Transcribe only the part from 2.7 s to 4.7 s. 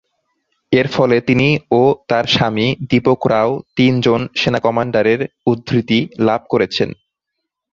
দীপক রাও তিন জন সেনা